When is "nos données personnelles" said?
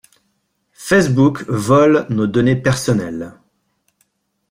2.09-3.37